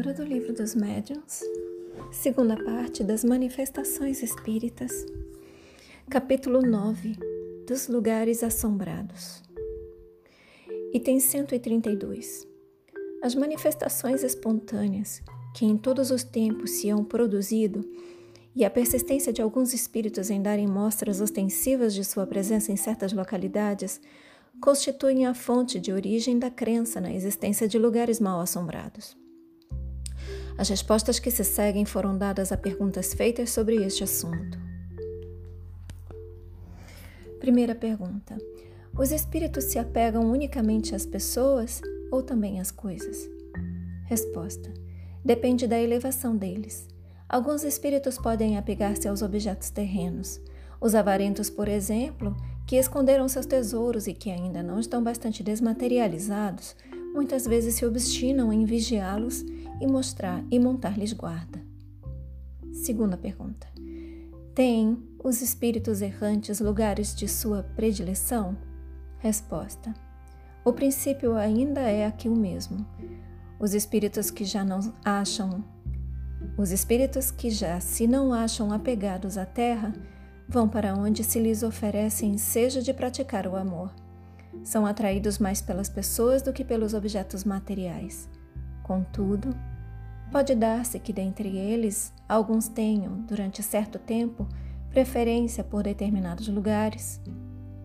[0.00, 1.42] Leitura do Livro dos Médiuns,
[2.10, 5.04] segunda parte das Manifestações Espíritas,
[6.08, 7.18] capítulo 9
[7.66, 9.42] dos Lugares Assombrados.
[10.94, 12.48] Item 132.
[13.22, 15.20] As manifestações espontâneas
[15.54, 17.86] que em todos os tempos se hão produzido
[18.56, 23.12] e a persistência de alguns espíritos em darem mostras ostensivas de sua presença em certas
[23.12, 24.00] localidades
[24.62, 29.19] constituem a fonte de origem da crença na existência de lugares mal assombrados.
[30.60, 34.58] As respostas que se seguem foram dadas a perguntas feitas sobre este assunto.
[37.38, 38.36] Primeira pergunta:
[38.94, 41.80] Os espíritos se apegam unicamente às pessoas
[42.12, 43.26] ou também às coisas?
[44.04, 44.70] Resposta:
[45.24, 46.86] Depende da elevação deles.
[47.26, 50.42] Alguns espíritos podem apegar-se aos objetos terrenos.
[50.78, 52.36] Os avarentos, por exemplo,
[52.66, 56.76] que esconderam seus tesouros e que ainda não estão bastante desmaterializados,
[57.14, 59.42] muitas vezes se obstinam em vigiá-los
[59.80, 61.60] e mostrar e montar-lhes guarda.
[62.72, 63.66] Segunda pergunta:
[64.54, 68.56] Têm os espíritos errantes lugares de sua predileção?
[69.18, 69.94] Resposta:
[70.64, 72.86] O princípio ainda é aqui o mesmo.
[73.58, 75.64] Os espíritos que já não acham
[76.56, 79.92] os espíritos que já se não acham apegados à terra
[80.48, 83.94] vão para onde se lhes oferece ensejo de praticar o amor.
[84.62, 88.28] São atraídos mais pelas pessoas do que pelos objetos materiais.
[88.82, 89.54] Contudo,
[90.30, 94.46] pode dar-se que dentre eles alguns tenham, durante certo tempo,
[94.90, 97.20] preferência por determinados lugares.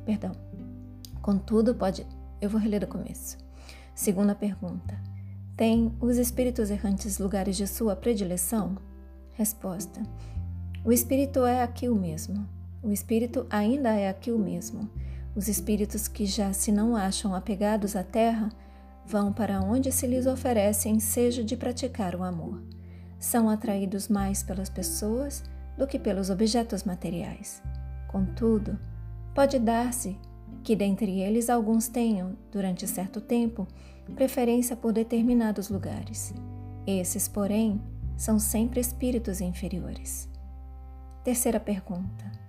[0.05, 0.31] Perdão.
[1.21, 2.05] Contudo, pode.
[2.41, 3.37] Eu vou reler do começo.
[3.93, 4.99] Segunda pergunta.
[5.55, 8.77] Tem os espíritos errantes lugares de sua predileção?
[9.33, 10.03] Resposta.
[10.83, 12.47] O espírito é aqui o mesmo.
[12.83, 14.89] O espírito ainda é aqui o mesmo.
[15.35, 18.49] Os espíritos que já se não acham apegados à terra
[19.05, 22.63] vão para onde se lhes oferece ensejo de praticar o amor.
[23.19, 25.43] São atraídos mais pelas pessoas
[25.77, 27.61] do que pelos objetos materiais.
[28.07, 28.79] Contudo,
[29.33, 30.17] pode dar-se
[30.63, 33.67] que dentre eles alguns tenham, durante certo tempo,
[34.15, 36.33] preferência por determinados lugares.
[36.87, 37.81] Esses, porém,
[38.15, 40.29] são sempre espíritos inferiores.
[41.23, 42.44] Terceira pergunta.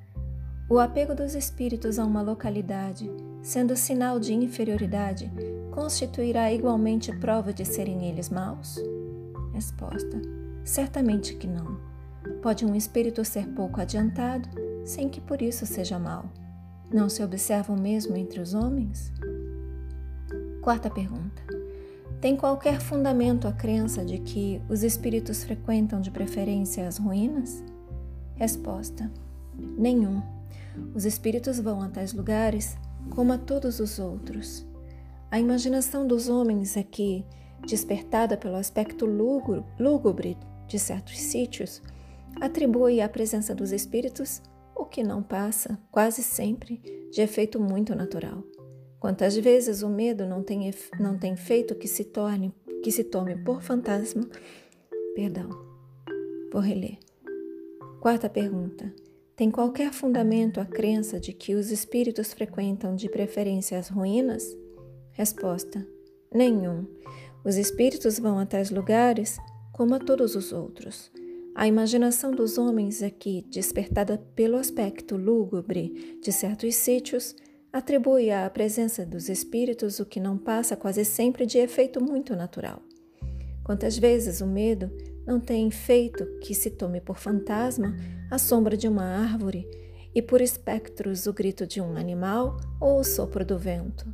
[0.69, 3.09] O apego dos espíritos a uma localidade,
[3.41, 5.31] sendo sinal de inferioridade,
[5.71, 8.77] constituirá igualmente prova de serem eles maus?
[9.53, 10.21] Resposta:
[10.65, 11.78] Certamente que não.
[12.43, 14.49] Pode um espírito ser pouco adiantado,
[14.84, 16.25] sem que por isso seja mau.
[16.93, 19.12] Não se observa o mesmo entre os homens?
[20.60, 21.43] Quarta pergunta.
[22.21, 27.62] Tem qualquer fundamento a crença de que os espíritos frequentam de preferência as ruínas?
[28.34, 29.09] Resposta:
[29.56, 30.36] Nenhum.
[30.95, 32.77] Os espíritos vão a tais lugares
[33.15, 34.67] como a todos os outros.
[35.31, 37.25] A imaginação dos homens é que,
[37.67, 41.83] despertada pelo aspecto lúgubre de certos sítios,
[42.41, 44.43] atribui à presença dos espíritos
[44.75, 48.45] o que não passa, quase sempre, de efeito muito natural.
[49.01, 53.37] Quantas vezes o medo não tem, não tem feito que se torne, que se tome
[53.37, 54.29] por fantasma?
[55.15, 55.49] Perdão.
[56.53, 56.99] Vou reler.
[58.01, 58.93] Quarta pergunta.
[59.37, 64.43] Tem qualquer fundamento a crença de que os espíritos frequentam de preferência as ruínas?
[65.13, 65.87] Resposta:
[66.33, 66.87] Nenhum.
[67.45, 69.37] Os espíritos vão a tais lugares
[69.75, 71.13] como a todos os outros.
[71.55, 77.37] A imaginação dos homens é que, despertada pelo aspecto lúgubre de certos sítios,
[77.71, 82.81] atribui à presença dos espíritos o que não passa quase sempre de efeito muito natural.
[83.63, 84.91] Quantas vezes o medo
[85.27, 87.97] não tem feito que se tome por fantasma
[88.31, 89.69] a sombra de uma árvore
[90.15, 94.07] e por espectros o grito de um animal ou o sopro do vento.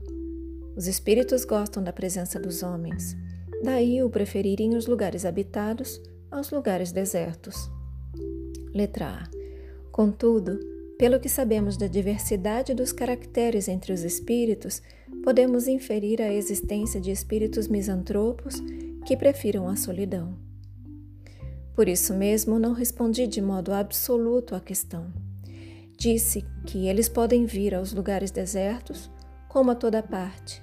[0.74, 3.14] Os espíritos gostam da presença dos homens,
[3.62, 6.00] daí o preferirem os lugares habitados
[6.30, 7.70] aos lugares desertos.
[8.74, 9.30] Letra A.
[9.92, 10.58] Contudo,
[10.98, 14.80] pelo que sabemos da diversidade dos caracteres entre os espíritos,
[15.22, 18.54] podemos inferir a existência de espíritos misantropos
[19.04, 20.51] que prefiram a solidão.
[21.74, 25.12] Por isso mesmo, não respondi de modo absoluto à questão.
[25.96, 29.10] Disse que eles podem vir aos lugares desertos,
[29.48, 30.62] como a toda parte.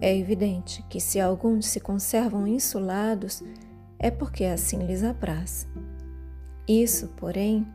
[0.00, 3.42] É evidente que se alguns se conservam insulados,
[3.98, 5.68] é porque assim lhes apraz.
[6.66, 7.66] Isso, porém,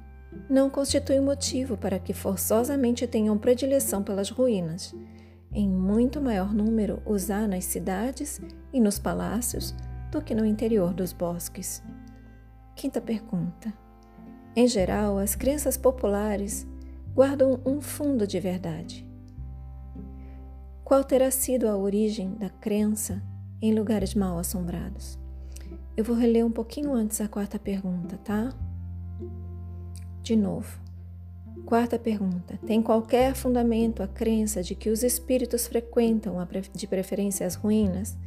[0.50, 4.94] não constitui motivo para que forçosamente tenham predileção pelas ruínas.
[5.54, 7.02] Em muito maior número
[7.32, 8.42] há nas cidades
[8.74, 9.76] e nos palácios
[10.12, 11.82] do que no interior dos bosques.
[12.76, 13.74] Quinta pergunta.
[14.54, 16.68] Em geral, as crenças populares
[17.16, 19.08] guardam um fundo de verdade.
[20.84, 23.24] Qual terá sido a origem da crença
[23.62, 25.18] em lugares mal assombrados?
[25.96, 28.54] Eu vou reler um pouquinho antes a quarta pergunta, tá?
[30.22, 30.78] De novo.
[31.66, 36.36] Quarta pergunta: Tem qualquer fundamento a crença de que os espíritos frequentam
[36.74, 38.18] de preferência as ruínas?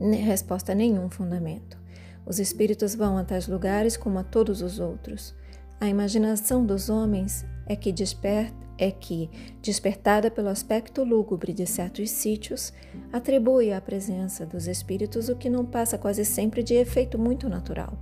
[0.00, 1.85] Resposta: nenhum fundamento.
[2.26, 5.34] Os espíritos vão a tais lugares como a todos os outros.
[5.80, 9.30] A imaginação dos homens é que desperta é que,
[9.62, 12.72] despertada pelo aspecto lúgubre de certos sítios,
[13.12, 17.98] atribui à presença dos espíritos o que não passa quase sempre de efeito muito natural.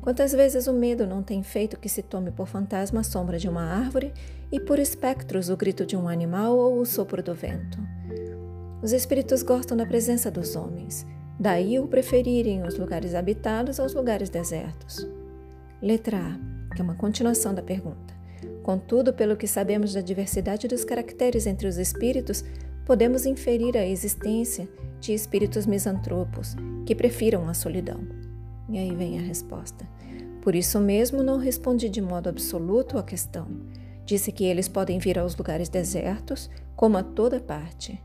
[0.00, 3.48] Quantas vezes o medo não tem feito que se tome por fantasma a sombra de
[3.48, 4.12] uma árvore
[4.52, 7.78] e por espectros o grito de um animal ou o sopro do vento?
[8.82, 11.06] Os espíritos gostam da presença dos homens,
[11.44, 15.06] daí o preferirem os lugares habitados aos lugares desertos.
[15.82, 18.14] Letra A, que é uma continuação da pergunta.
[18.62, 22.42] Contudo, pelo que sabemos da diversidade dos caracteres entre os espíritos,
[22.86, 24.66] podemos inferir a existência
[24.98, 26.56] de espíritos misantropos
[26.86, 28.00] que prefiram a solidão.
[28.70, 29.86] E aí vem a resposta.
[30.40, 33.48] Por isso mesmo não respondi de modo absoluto à questão.
[34.06, 38.02] Disse que eles podem vir aos lugares desertos, como a toda parte.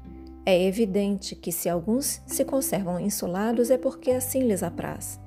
[0.50, 5.20] É evidente que se alguns se conservam insolados é porque assim lhes apraz.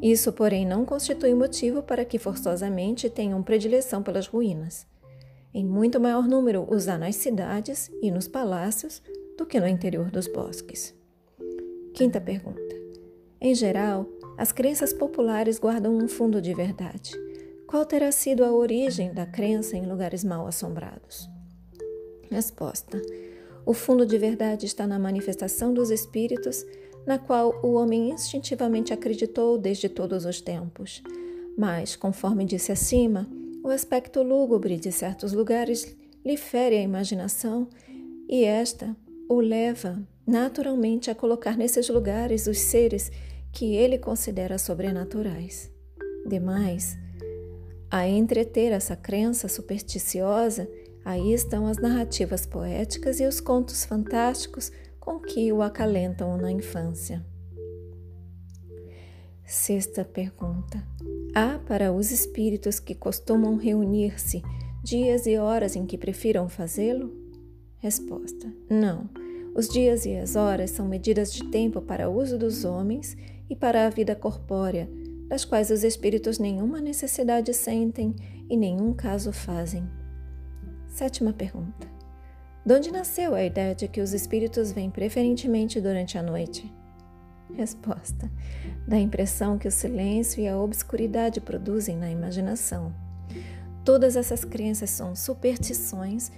[0.00, 4.86] Isso, porém, não constitui motivo para que forçosamente tenham predileção pelas ruínas.
[5.52, 9.02] Em muito maior número os há nas cidades e nos palácios
[9.36, 10.94] do que no interior dos bosques.
[11.92, 12.62] Quinta pergunta.
[13.40, 14.06] Em geral,
[14.38, 17.10] as crenças populares guardam um fundo de verdade.
[17.66, 21.28] Qual terá sido a origem da crença em lugares mal assombrados?
[22.30, 23.02] Resposta:
[23.66, 26.64] O fundo de verdade está na manifestação dos espíritos
[27.06, 31.02] na qual o homem instintivamente acreditou desde todos os tempos.
[31.56, 33.28] Mas, conforme disse acima,
[33.62, 37.68] o aspecto lúgubre de certos lugares lhe fere a imaginação
[38.28, 38.96] e esta
[39.28, 43.10] o leva naturalmente a colocar nesses lugares os seres
[43.52, 45.70] que ele considera sobrenaturais.
[46.26, 46.96] Demais,
[47.90, 50.68] a entreter essa crença supersticiosa,
[51.04, 57.24] aí estão as narrativas poéticas e os contos fantásticos com que o acalentam na infância.
[59.44, 60.82] Sexta pergunta:
[61.34, 64.42] Há para os espíritos que costumam reunir-se
[64.82, 67.12] dias e horas em que prefiram fazê-lo?
[67.76, 69.08] Resposta: Não.
[69.54, 73.16] Os dias e as horas são medidas de tempo para o uso dos homens
[73.48, 74.90] e para a vida corpórea,
[75.28, 78.16] das quais os espíritos nenhuma necessidade sentem
[78.48, 79.86] e nenhum caso fazem.
[80.94, 81.88] Sétima pergunta:
[82.64, 86.72] de onde nasceu a ideia de que os espíritos vêm preferentemente durante a noite?
[87.52, 88.30] Resposta:
[88.86, 92.94] da impressão que o silêncio e a obscuridade produzem na imaginação.
[93.84, 96.30] Todas essas crenças são superstições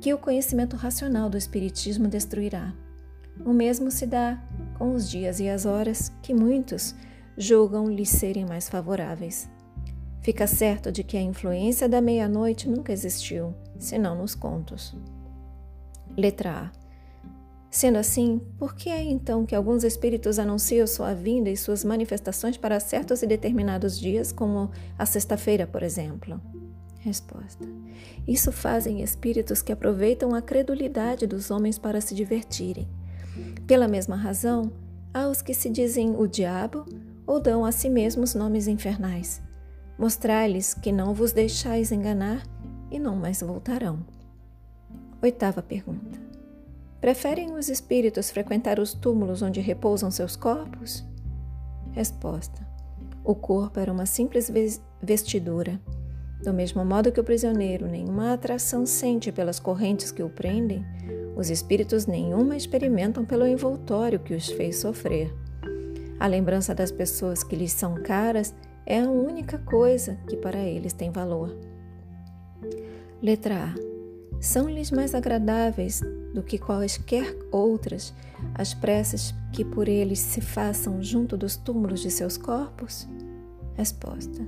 [0.00, 2.72] que o conhecimento racional do Espiritismo destruirá.
[3.44, 4.42] O mesmo se dá
[4.78, 6.94] com os dias e as horas que muitos
[7.36, 9.50] julgam lhes serem mais favoráveis.
[10.28, 14.94] Fica certo de que a influência da meia-noite nunca existiu, senão nos contos.
[16.14, 16.72] Letra A.
[17.70, 22.58] Sendo assim, por que é então que alguns espíritos anunciam sua vinda e suas manifestações
[22.58, 26.38] para certos e determinados dias, como a sexta-feira, por exemplo?
[26.98, 27.66] Resposta:
[28.26, 32.86] Isso fazem espíritos que aproveitam a credulidade dos homens para se divertirem.
[33.66, 34.70] Pela mesma razão,
[35.14, 36.84] há os que se dizem o diabo
[37.26, 39.47] ou dão a si mesmos nomes infernais.
[39.98, 42.46] Mostrai-lhes que não vos deixais enganar
[42.88, 43.98] e não mais voltarão.
[45.20, 46.18] Oitava pergunta:
[47.00, 51.04] Preferem os espíritos frequentar os túmulos onde repousam seus corpos?
[51.90, 52.64] Resposta:
[53.24, 54.52] O corpo era uma simples
[55.02, 55.80] vestidura.
[56.44, 60.86] Do mesmo modo que o prisioneiro nenhuma atração sente pelas correntes que o prendem,
[61.36, 65.34] os espíritos nenhuma experimentam pelo envoltório que os fez sofrer.
[66.20, 68.54] A lembrança das pessoas que lhes são caras
[68.90, 71.54] é a única coisa que para eles tem valor.
[73.22, 73.74] Letra A.
[74.40, 76.00] São-lhes mais agradáveis
[76.32, 78.14] do que quaisquer outras
[78.54, 83.06] as preces que por eles se façam junto dos túmulos de seus corpos?
[83.74, 84.40] Resposta: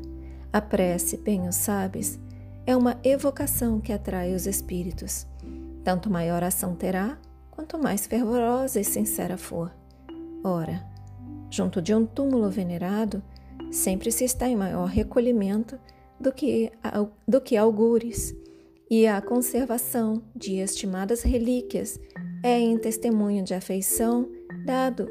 [0.50, 2.18] A prece, bem o sabes,
[2.66, 5.26] é uma evocação que atrai os espíritos.
[5.84, 7.18] Tanto maior ação terá,
[7.50, 9.70] quanto mais fervorosa e sincera for.
[10.42, 10.82] Ora,
[11.50, 13.22] junto de um túmulo venerado,
[13.70, 15.78] sempre se está em maior recolhimento
[16.18, 16.70] do que,
[17.26, 18.34] do que algures
[18.90, 21.98] e a conservação de estimadas relíquias
[22.42, 24.28] é em testemunho de afeição
[24.64, 25.08] dado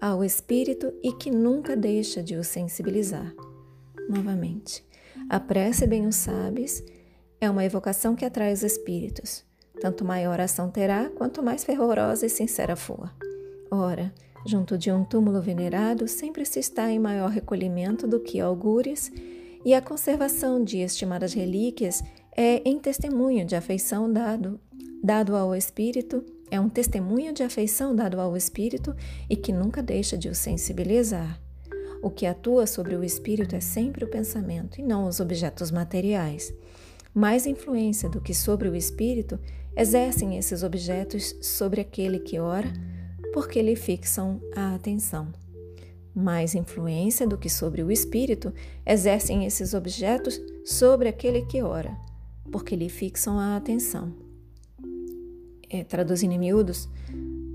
[0.00, 3.34] ao espírito e que nunca deixa de o sensibilizar.
[4.08, 4.84] Novamente,
[5.30, 6.84] a prece, bem o sabes,
[7.40, 9.42] é uma evocação que atrai os espíritos.
[9.80, 13.10] Tanto maior ação terá, quanto mais fervorosa e sincera for.
[13.70, 14.12] Ora,
[14.46, 19.10] Junto de um túmulo venerado, sempre se está em maior recolhimento do que algures,
[19.64, 22.04] e a conservação de estimadas relíquias
[22.36, 24.60] é em testemunho de afeição dado,
[25.02, 28.94] dado ao espírito, é um testemunho de afeição dado ao espírito
[29.30, 31.40] e que nunca deixa de o sensibilizar.
[32.02, 36.52] O que atua sobre o espírito é sempre o pensamento e não os objetos materiais.
[37.14, 39.40] Mais influência do que sobre o espírito
[39.74, 42.70] exercem esses objetos sobre aquele que ora
[43.34, 45.26] porque lhe fixam a atenção.
[46.14, 48.54] Mais influência do que sobre o espírito
[48.86, 51.98] exercem esses objetos sobre aquele que ora,
[52.52, 54.14] porque lhe fixam a atenção.
[55.68, 56.88] É, traduzindo em miúdos,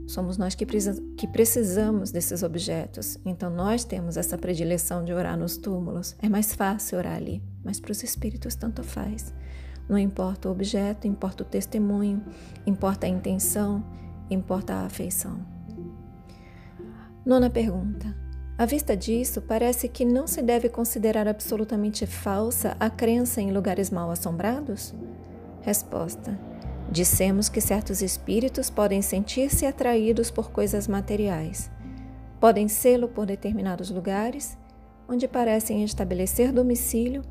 [0.06, 5.56] somos nós que, que precisamos desses objetos, então nós temos essa predileção de orar nos
[5.56, 6.14] túmulos.
[6.22, 9.34] É mais fácil orar ali, mas para os espíritos tanto faz.
[9.88, 12.22] Não importa o objeto, importa o testemunho,
[12.68, 13.82] importa a intenção,
[14.30, 15.58] importa a afeição.
[17.30, 18.18] Nona pergunta.
[18.58, 23.92] À vista disso, parece que não se deve considerar absolutamente falsa a crença em lugares
[23.92, 24.96] mal assombrados?
[25.62, 26.36] Resposta.
[26.92, 31.70] Dissemos que certos espíritos podem sentir-se atraídos por coisas materiais.
[32.40, 34.58] Podem sê-lo por determinados lugares,
[35.08, 37.22] onde parecem estabelecer domicílio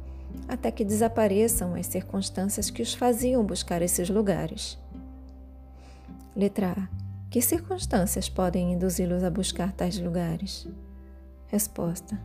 [0.46, 4.78] até que desapareçam as circunstâncias que os faziam buscar esses lugares.
[6.36, 6.97] Letra A.
[7.30, 10.66] Que circunstâncias podem induzi-los a buscar tais lugares?
[11.48, 12.18] Resposta: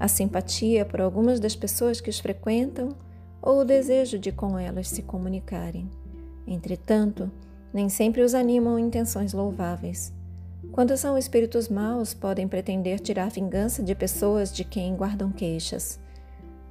[0.00, 2.96] a simpatia por algumas das pessoas que os frequentam
[3.42, 5.90] ou o desejo de com elas se comunicarem.
[6.46, 7.30] Entretanto,
[7.70, 10.10] nem sempre os animam intenções louváveis.
[10.72, 16.00] Quando são espíritos maus, podem pretender tirar vingança de pessoas de quem guardam queixas.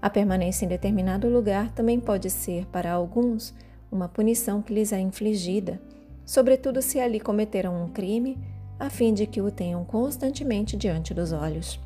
[0.01, 3.53] A permanência em determinado lugar também pode ser, para alguns,
[3.91, 5.79] uma punição que lhes é infligida
[6.25, 8.37] sobretudo se ali cometeram um crime,
[8.79, 11.79] a fim de que o tenham constantemente diante dos olhos.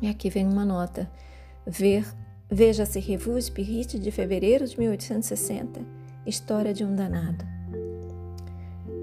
[0.00, 1.10] E aqui vem uma nota.
[1.66, 2.06] Ver,
[2.50, 5.80] veja-se Revue Spirit de fevereiro de 1860,
[6.24, 7.44] História de um Danado.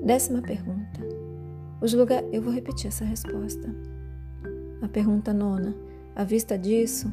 [0.03, 1.01] Décima pergunta.
[1.81, 2.29] Os lugares.
[2.31, 3.75] Eu vou repetir essa resposta.
[4.81, 5.75] A pergunta nona.
[6.15, 7.11] À vista disso,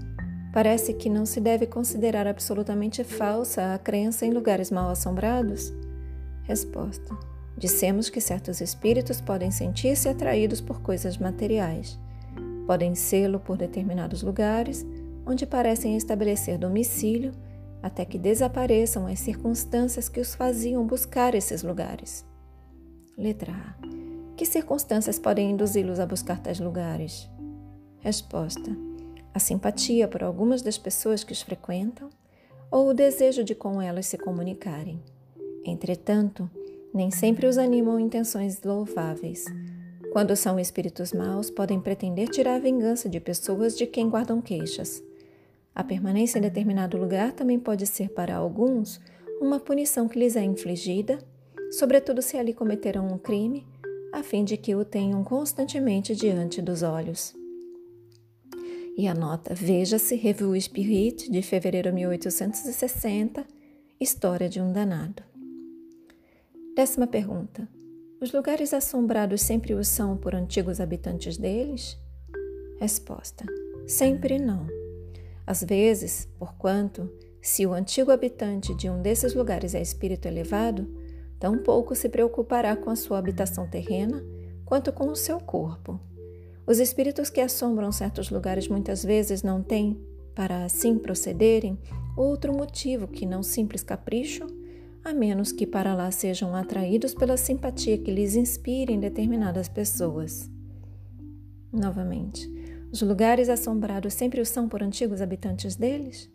[0.53, 5.73] parece que não se deve considerar absolutamente falsa a crença em lugares mal assombrados?
[6.45, 7.17] Resposta:
[7.57, 11.99] Dissemos que certos espíritos podem sentir-se atraídos por coisas materiais.
[12.67, 14.87] Podem sê-lo por determinados lugares,
[15.27, 17.33] onde parecem estabelecer domicílio,
[17.83, 22.25] até que desapareçam as circunstâncias que os faziam buscar esses lugares.
[23.17, 24.37] Letra A.
[24.37, 27.29] Que circunstâncias podem induzi-los a buscar tais lugares?
[28.01, 28.77] Resposta:
[29.35, 32.09] A simpatia por algumas das pessoas que os frequentam
[32.71, 35.01] ou o desejo de com elas se comunicarem.
[35.65, 36.51] Entretanto,
[36.93, 39.45] nem sempre os animam intenções louváveis.
[40.13, 45.03] Quando são espíritos maus, podem pretender tirar a vingança de pessoas de quem guardam queixas.
[45.75, 49.01] A permanência em determinado lugar também pode ser para alguns
[49.41, 51.19] uma punição que lhes é infligida,
[51.71, 53.67] sobretudo se ali cometeram um crime,
[54.13, 57.35] a fim de que o tenham constantemente diante dos olhos.
[58.97, 63.47] E a nota Veja-se Revue Spirit de fevereiro de 1860,
[63.99, 65.32] História de um Danado.
[66.75, 67.69] Décima pergunta:
[68.19, 71.99] Os lugares assombrados sempre o são por antigos habitantes deles?
[72.81, 73.45] Resposta:
[73.87, 74.67] Sempre não.
[75.47, 77.13] Às vezes, porquanto,
[77.43, 80.89] se o antigo habitante de um desses lugares é espírito elevado,
[81.39, 84.25] tão pouco se preocupará com a sua habitação terrena
[84.65, 86.01] quanto com o seu corpo.
[86.67, 90.01] Os espíritos que assombram certos lugares muitas vezes não têm,
[90.35, 91.79] para assim procederem,
[92.17, 94.47] outro motivo que não simples capricho
[95.05, 100.51] a menos que para lá sejam atraídos pela simpatia que lhes inspirem determinadas pessoas.
[101.73, 102.49] Novamente,
[102.93, 106.31] os lugares assombrados sempre o são por antigos habitantes deles?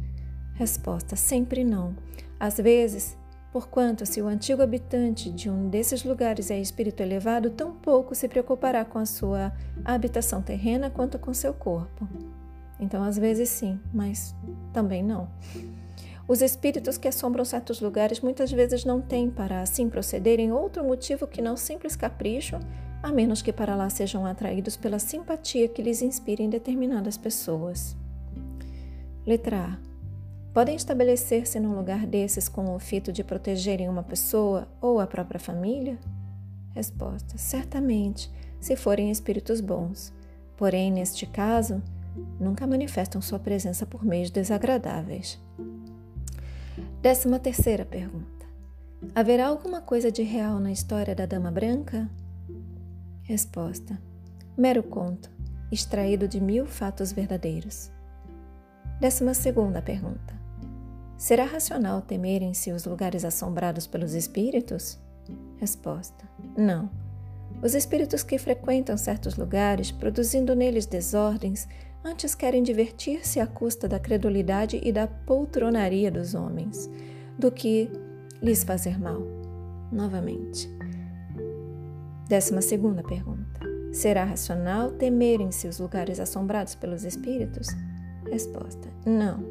[0.55, 1.95] Resposta: sempre não.
[2.39, 3.15] Às vezes,
[3.53, 8.27] porquanto se o antigo habitante de um desses lugares é espírito elevado, tão pouco se
[8.27, 9.53] preocupará com a sua
[9.85, 12.07] habitação terrena quanto com seu corpo.
[12.79, 14.35] Então, às vezes sim, mas
[14.73, 15.29] também não.
[16.27, 21.25] Os espíritos que assombram certos lugares muitas vezes não têm para assim procederem outro motivo
[21.25, 22.59] que não simples capricho,
[23.01, 27.95] a menos que para lá sejam atraídos pela simpatia que lhes inspirem determinadas pessoas.
[29.25, 29.87] Letra A.
[30.53, 35.39] Podem estabelecer-se num lugar desses com o fito de protegerem uma pessoa ou a própria
[35.39, 35.97] família?
[36.73, 40.11] Resposta: Certamente, se forem espíritos bons.
[40.57, 41.81] Porém, neste caso,
[42.39, 45.39] nunca manifestam sua presença por meios desagradáveis.
[47.07, 48.45] Décima terceira pergunta.
[49.15, 52.09] Haverá alguma coisa de real na história da Dama Branca?
[53.23, 53.97] Resposta.
[54.57, 55.31] Mero conto,
[55.71, 57.89] extraído de mil fatos verdadeiros.
[58.99, 60.37] Décima segunda pergunta.
[61.17, 64.99] Será racional temerem-se os lugares assombrados pelos espíritos?
[65.61, 66.91] Resposta: Não.
[67.63, 71.69] Os espíritos que frequentam certos lugares, produzindo neles desordens,
[72.03, 76.89] antes querem divertir-se à custa da credulidade e da poltronaria dos homens,
[77.37, 77.89] do que
[78.41, 79.21] lhes fazer mal.
[79.91, 80.69] Novamente.
[82.27, 83.59] Décima segunda pergunta.
[83.91, 87.67] Será racional temerem-se os lugares assombrados pelos espíritos?
[88.29, 89.43] Resposta: Não.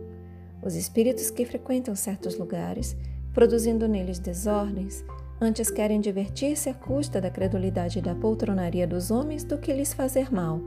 [0.62, 2.96] Os espíritos que frequentam certos lugares,
[3.32, 5.04] produzindo neles desordens,
[5.40, 9.92] antes querem divertir-se à custa da credulidade e da poltronaria dos homens do que lhes
[9.92, 10.60] fazer mal.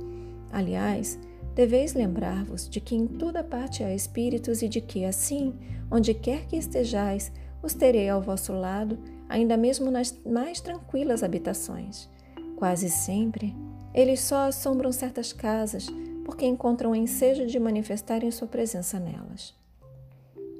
[0.51, 1.19] Aliás,
[1.55, 5.53] deveis lembrar-vos de que em toda parte há espíritos e de que, assim,
[5.91, 12.09] onde quer que estejais, os terei ao vosso lado, ainda mesmo nas mais tranquilas habitações.
[12.55, 13.55] Quase sempre,
[13.93, 15.87] eles só assombram certas casas,
[16.25, 19.53] porque encontram ensejo de manifestarem sua presença nelas.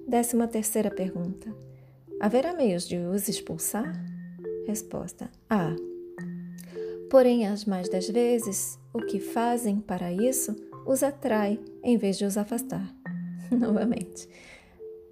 [0.07, 1.53] Décima terceira pergunta.
[2.19, 3.93] Haverá meios de os expulsar?
[4.65, 5.75] Resposta: Há.
[7.09, 10.55] Porém, as mais das vezes, o que fazem para isso
[10.89, 12.91] os atrai em vez de os afastar.
[13.51, 14.27] Novamente.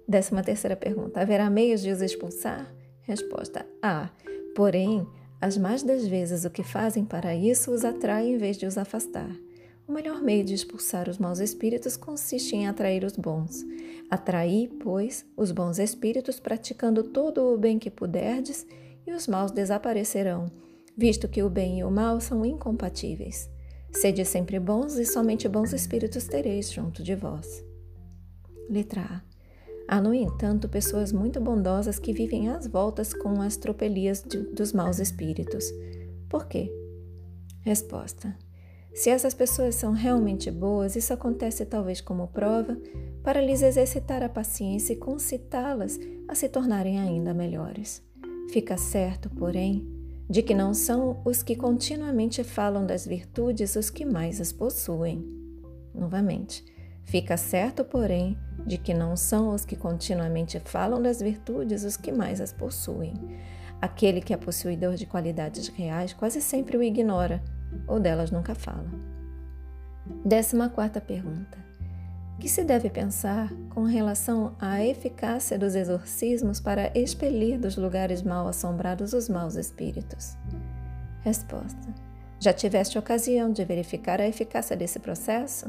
[0.08, 1.20] Décima terceira pergunta.
[1.20, 2.74] Haverá meios de os expulsar?
[3.02, 4.10] Resposta: Há.
[4.56, 5.06] Porém,
[5.40, 8.76] as mais das vezes o que fazem para isso os atrai em vez de os
[8.76, 9.30] afastar.
[9.86, 13.64] O melhor meio de expulsar os maus espíritos consiste em atrair os bons.
[14.10, 18.66] Atraí, pois, os bons espíritos praticando todo o bem que puderdes,
[19.06, 20.50] e os maus desaparecerão,
[20.96, 23.48] visto que o bem e o mal são incompatíveis.
[23.92, 27.64] Sede sempre bons e somente bons espíritos tereis junto de vós.
[28.68, 29.22] Letra A.
[29.90, 34.74] Há, no entanto, pessoas muito bondosas que vivem às voltas com as tropelias de, dos
[34.74, 35.64] maus espíritos.
[36.28, 36.70] Por quê?
[37.62, 38.36] Resposta.
[38.92, 42.76] Se essas pessoas são realmente boas, isso acontece talvez como prova
[43.22, 45.98] para lhes exercitar a paciência e concitá-las
[46.28, 48.02] a se tornarem ainda melhores.
[48.50, 49.86] Fica certo, porém,
[50.28, 55.24] de que não são os que continuamente falam das virtudes os que mais as possuem.
[55.94, 56.64] Novamente,
[57.04, 58.36] fica certo, porém,
[58.66, 63.14] de que não são os que continuamente falam das virtudes os que mais as possuem.
[63.80, 67.42] Aquele que é possuidor de qualidades reais quase sempre o ignora
[67.86, 68.90] ou delas nunca fala.
[70.24, 71.67] Décima quarta pergunta.
[72.38, 78.46] Que se deve pensar com relação à eficácia dos exorcismos para expelir dos lugares mal
[78.46, 80.36] assombrados os maus espíritos?
[81.22, 81.92] Resposta.
[82.38, 85.68] Já tiveste ocasião de verificar a eficácia desse processo?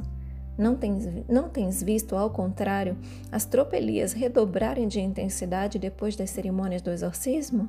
[0.55, 2.95] Não tens, não tens visto, ao contrário,
[3.31, 7.67] as tropelias redobrarem de intensidade depois das cerimônias do exorcismo?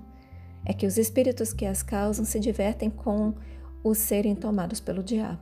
[0.63, 3.33] É que os espíritos que as causam se divertem com
[3.83, 5.41] os serem tomados pelo diabo.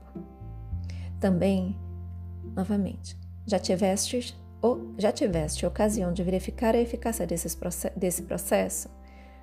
[1.19, 1.77] Também,
[2.55, 3.17] novamente,
[3.49, 8.91] já tiveste, ou, já tiveste ocasião de verificar a eficácia desse processo?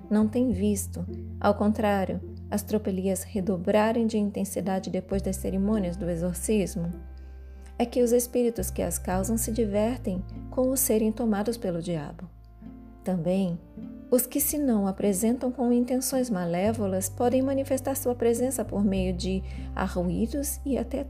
[0.08, 1.04] Não tem visto,
[1.40, 6.92] ao contrário, as tropelias redobrarem de intensidade depois das cerimônias do exorcismo?
[7.78, 12.30] É que os espíritos que as causam se divertem com os serem tomados pelo diabo.
[13.02, 13.58] Também
[14.10, 19.42] os que se não apresentam com intenções malévolas podem manifestar sua presença por meio de
[19.74, 21.04] arruídos e até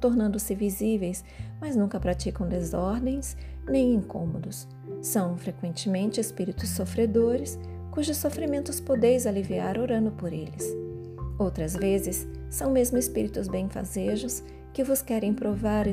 [0.00, 1.24] tornando-se visíveis,
[1.60, 3.36] mas nunca praticam desordens
[3.68, 4.68] nem incômodos.
[5.02, 7.58] São frequentemente espíritos sofredores,
[7.90, 10.64] cujos sofrimentos podeis aliviar orando por eles.
[11.38, 15.86] Outras vezes, são mesmo espíritos benfazejos que vos querem provar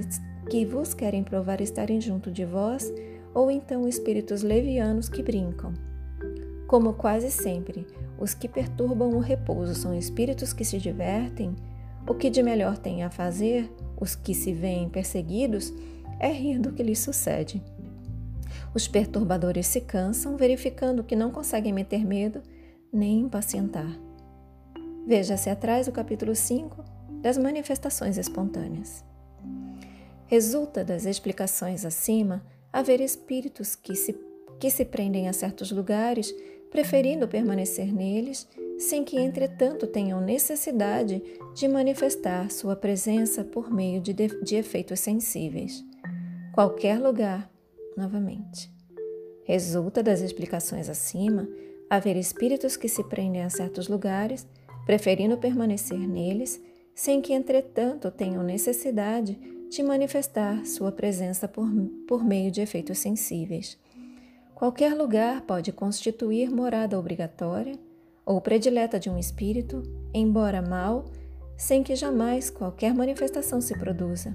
[0.49, 2.93] que vos querem provar estarem junto de vós,
[3.33, 5.73] ou então espíritos levianos que brincam.
[6.73, 7.85] Como quase sempre,
[8.17, 11.55] os que perturbam o repouso são espíritos que se divertem,
[12.09, 15.71] o que de melhor têm a fazer, os que se veem perseguidos,
[16.19, 17.61] é rir do que lhes sucede.
[18.73, 22.41] Os perturbadores se cansam, verificando que não conseguem meter medo
[22.91, 23.95] nem impacientar.
[25.05, 26.83] Veja-se atrás o capítulo 5
[27.21, 29.05] das manifestações espontâneas.
[30.25, 34.19] Resulta das explicações acima haver espíritos que se,
[34.59, 36.33] que se prendem a certos lugares
[36.73, 38.47] preferindo permanecer neles,
[38.79, 41.21] sem que, entretanto, tenham necessidade
[41.53, 45.85] de manifestar sua presença por meio de, de, de efeitos sensíveis.
[46.51, 47.47] Qualquer lugar,
[47.95, 48.71] novamente.
[49.45, 51.47] Resulta das explicações acima
[51.87, 54.47] haver espíritos que se prendem a certos lugares,
[54.83, 56.59] preferindo permanecer neles,
[56.95, 61.69] sem que, entretanto, tenham necessidade de manifestar sua presença por,
[62.07, 63.77] por meio de efeitos sensíveis.
[64.63, 67.77] Qualquer lugar pode constituir morada obrigatória
[68.25, 71.03] ou predileta de um espírito, embora mal,
[71.57, 74.33] sem que jamais qualquer manifestação se produza.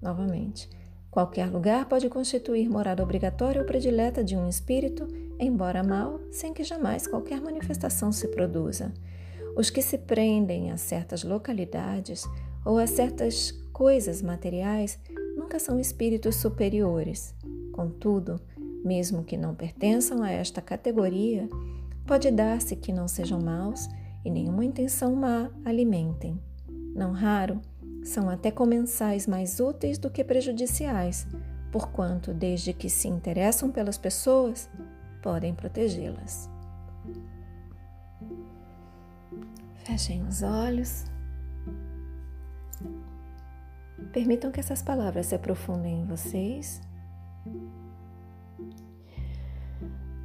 [0.00, 0.66] Novamente,
[1.10, 5.06] qualquer lugar pode constituir morada obrigatória ou predileta de um espírito,
[5.38, 8.94] embora mal, sem que jamais qualquer manifestação se produza.
[9.54, 12.24] Os que se prendem a certas localidades
[12.64, 14.98] ou a certas coisas materiais
[15.36, 17.34] nunca são espíritos superiores.
[17.74, 18.40] Contudo,
[18.84, 21.48] mesmo que não pertençam a esta categoria,
[22.06, 23.88] pode dar-se que não sejam maus
[24.24, 26.40] e nenhuma intenção má alimentem.
[26.94, 27.60] Não raro,
[28.02, 31.26] são até comensais mais úteis do que prejudiciais,
[31.70, 34.68] porquanto, desde que se interessam pelas pessoas,
[35.22, 36.48] podem protegê-las.
[39.84, 41.04] Fechem os olhos.
[44.12, 46.80] Permitam que essas palavras se aprofundem em vocês.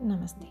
[0.00, 0.46] Namaste.